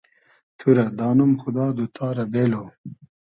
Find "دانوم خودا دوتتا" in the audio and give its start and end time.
0.97-2.07